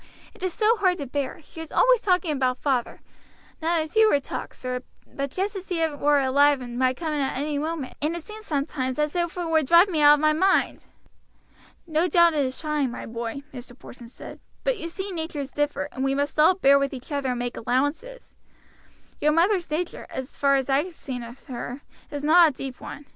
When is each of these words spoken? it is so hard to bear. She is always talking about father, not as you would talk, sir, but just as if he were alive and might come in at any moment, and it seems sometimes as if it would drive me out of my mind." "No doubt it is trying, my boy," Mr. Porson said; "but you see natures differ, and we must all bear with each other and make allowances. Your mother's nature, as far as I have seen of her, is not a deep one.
it 0.33 0.41
is 0.41 0.51
so 0.51 0.77
hard 0.77 0.97
to 0.97 1.05
bear. 1.05 1.39
She 1.43 1.61
is 1.61 1.71
always 1.71 2.01
talking 2.01 2.31
about 2.31 2.57
father, 2.57 3.01
not 3.61 3.81
as 3.81 3.95
you 3.95 4.09
would 4.09 4.23
talk, 4.23 4.55
sir, 4.55 4.81
but 5.13 5.29
just 5.29 5.55
as 5.55 5.69
if 5.69 5.91
he 5.91 5.97
were 6.03 6.21
alive 6.21 6.59
and 6.59 6.79
might 6.79 6.97
come 6.97 7.13
in 7.13 7.19
at 7.21 7.37
any 7.37 7.59
moment, 7.59 7.93
and 8.01 8.15
it 8.15 8.23
seems 8.23 8.47
sometimes 8.47 8.97
as 8.97 9.15
if 9.15 9.37
it 9.37 9.47
would 9.51 9.67
drive 9.67 9.89
me 9.89 10.01
out 10.01 10.15
of 10.15 10.19
my 10.19 10.33
mind." 10.33 10.83
"No 11.85 12.07
doubt 12.07 12.33
it 12.33 12.43
is 12.43 12.59
trying, 12.59 12.89
my 12.89 13.05
boy," 13.05 13.43
Mr. 13.53 13.77
Porson 13.77 14.07
said; 14.07 14.39
"but 14.63 14.79
you 14.79 14.89
see 14.89 15.11
natures 15.11 15.51
differ, 15.51 15.87
and 15.91 16.03
we 16.03 16.15
must 16.15 16.39
all 16.39 16.55
bear 16.55 16.79
with 16.79 16.95
each 16.95 17.11
other 17.11 17.29
and 17.29 17.37
make 17.37 17.55
allowances. 17.55 18.33
Your 19.19 19.33
mother's 19.33 19.69
nature, 19.69 20.07
as 20.09 20.35
far 20.35 20.55
as 20.55 20.67
I 20.67 20.83
have 20.85 20.95
seen 20.95 21.21
of 21.21 21.45
her, 21.45 21.83
is 22.09 22.23
not 22.23 22.49
a 22.49 22.53
deep 22.53 22.81
one. 22.81 23.05